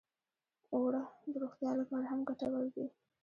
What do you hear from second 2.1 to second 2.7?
هم ګټور